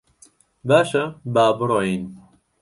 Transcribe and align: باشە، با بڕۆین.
باشە، 0.67 1.03
با 1.33 1.45
بڕۆین. 1.57 2.03